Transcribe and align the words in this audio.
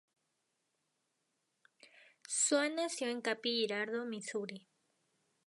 Swan 2.27 2.73
nació 2.73 3.09
en 3.09 3.21
Cape 3.21 3.47
Girardeau, 3.49 4.03
Missouri. 4.07 4.67